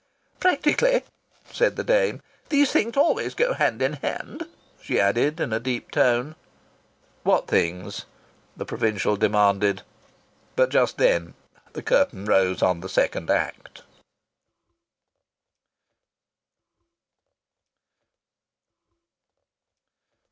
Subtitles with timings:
[0.39, 1.03] "Practically,"
[1.51, 2.23] said the dame.
[2.49, 4.47] "These things always go hand in hand,"
[4.81, 6.33] she added in a deep tone.
[7.21, 8.07] "What things?"
[8.57, 9.83] the provincial demanded.
[10.55, 11.35] But just then
[11.73, 13.83] the curtain rose on the second act.